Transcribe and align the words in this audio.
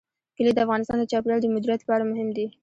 کلي 0.35 0.51
د 0.53 0.59
افغانستان 0.65 0.97
د 0.99 1.03
چاپیریال 1.11 1.39
د 1.41 1.47
مدیریت 1.53 1.79
لپاره 1.81 2.09
مهم 2.11 2.29
دي. 2.37 2.45